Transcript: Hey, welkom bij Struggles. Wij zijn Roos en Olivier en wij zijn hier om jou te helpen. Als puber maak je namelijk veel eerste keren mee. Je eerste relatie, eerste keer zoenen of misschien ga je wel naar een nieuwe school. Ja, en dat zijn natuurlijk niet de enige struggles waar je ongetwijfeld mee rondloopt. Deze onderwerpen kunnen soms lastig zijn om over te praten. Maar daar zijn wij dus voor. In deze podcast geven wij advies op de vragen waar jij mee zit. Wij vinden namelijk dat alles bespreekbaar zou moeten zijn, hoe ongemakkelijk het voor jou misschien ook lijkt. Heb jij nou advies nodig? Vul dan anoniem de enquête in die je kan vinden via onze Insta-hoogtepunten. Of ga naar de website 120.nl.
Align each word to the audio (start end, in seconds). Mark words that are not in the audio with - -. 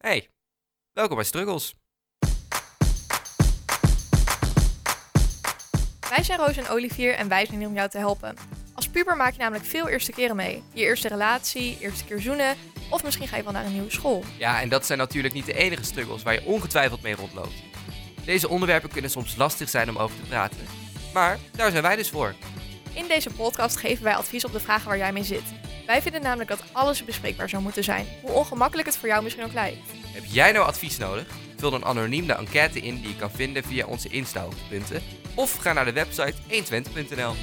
Hey, 0.00 0.28
welkom 0.92 1.16
bij 1.16 1.24
Struggles. 1.24 1.74
Wij 6.08 6.22
zijn 6.22 6.38
Roos 6.38 6.56
en 6.56 6.68
Olivier 6.68 7.14
en 7.14 7.28
wij 7.28 7.46
zijn 7.46 7.58
hier 7.58 7.68
om 7.68 7.74
jou 7.74 7.88
te 7.88 7.98
helpen. 7.98 8.34
Als 8.74 8.88
puber 8.88 9.16
maak 9.16 9.32
je 9.32 9.38
namelijk 9.38 9.64
veel 9.64 9.88
eerste 9.88 10.12
keren 10.12 10.36
mee. 10.36 10.62
Je 10.72 10.82
eerste 10.82 11.08
relatie, 11.08 11.78
eerste 11.80 12.04
keer 12.04 12.20
zoenen 12.20 12.56
of 12.90 13.02
misschien 13.04 13.28
ga 13.28 13.36
je 13.36 13.42
wel 13.42 13.52
naar 13.52 13.64
een 13.64 13.72
nieuwe 13.72 13.90
school. 13.90 14.24
Ja, 14.38 14.60
en 14.60 14.68
dat 14.68 14.86
zijn 14.86 14.98
natuurlijk 14.98 15.34
niet 15.34 15.46
de 15.46 15.54
enige 15.54 15.84
struggles 15.84 16.22
waar 16.22 16.34
je 16.34 16.44
ongetwijfeld 16.44 17.02
mee 17.02 17.14
rondloopt. 17.14 17.62
Deze 18.24 18.48
onderwerpen 18.48 18.90
kunnen 18.90 19.10
soms 19.10 19.36
lastig 19.36 19.68
zijn 19.68 19.88
om 19.88 19.96
over 19.96 20.16
te 20.16 20.28
praten. 20.28 20.66
Maar 21.12 21.38
daar 21.52 21.70
zijn 21.70 21.82
wij 21.82 21.96
dus 21.96 22.10
voor. 22.10 22.34
In 22.94 23.08
deze 23.08 23.30
podcast 23.30 23.76
geven 23.76 24.04
wij 24.04 24.14
advies 24.14 24.44
op 24.44 24.52
de 24.52 24.60
vragen 24.60 24.88
waar 24.88 24.98
jij 24.98 25.12
mee 25.12 25.24
zit. 25.24 25.44
Wij 25.90 26.02
vinden 26.02 26.22
namelijk 26.22 26.48
dat 26.48 26.62
alles 26.72 27.04
bespreekbaar 27.04 27.48
zou 27.48 27.62
moeten 27.62 27.84
zijn, 27.84 28.06
hoe 28.22 28.30
ongemakkelijk 28.30 28.88
het 28.88 28.96
voor 28.96 29.08
jou 29.08 29.22
misschien 29.22 29.44
ook 29.44 29.52
lijkt. 29.52 29.78
Heb 30.06 30.24
jij 30.24 30.52
nou 30.52 30.66
advies 30.66 30.98
nodig? 30.98 31.26
Vul 31.56 31.70
dan 31.70 31.84
anoniem 31.84 32.26
de 32.26 32.32
enquête 32.32 32.80
in 32.80 32.94
die 32.94 33.08
je 33.08 33.16
kan 33.16 33.30
vinden 33.30 33.62
via 33.62 33.86
onze 33.86 34.08
Insta-hoogtepunten. 34.08 35.02
Of 35.34 35.56
ga 35.56 35.72
naar 35.72 35.84
de 35.84 35.92
website 35.92 36.34
120.nl. 36.48 37.34